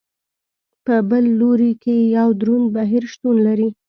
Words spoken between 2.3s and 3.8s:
دروند بهیر شتون لري.